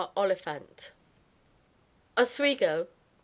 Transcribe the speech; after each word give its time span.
Oliphant. 0.17 0.93
OSWEGO, 2.17 2.57
Nov. 2.59 2.87